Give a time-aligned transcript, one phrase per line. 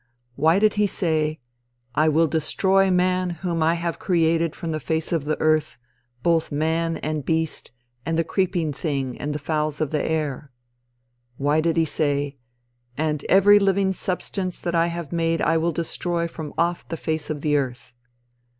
[0.33, 1.39] Why did he say
[1.93, 5.77] "I will destroy man whom I have created from the face of the earth,
[6.23, 7.69] both man and beast,
[8.03, 10.51] and the creeping thing and the fowls of the air?"
[11.37, 12.39] Why did he say
[12.97, 17.29] "And every living substance that I have made will I destroy from off the face
[17.29, 17.93] of the earth?"